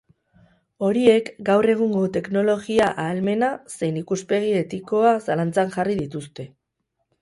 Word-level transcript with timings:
Horiek 0.87 1.29
gaur 1.49 1.67
egungo 1.73 2.01
teknologia-ahalmena 2.17 3.53
zein 3.77 4.03
ikuspegi 4.05 4.53
etikoa 4.67 5.17
zalantzan 5.31 5.75
jarri 5.79 6.05
dituzte. 6.07 6.53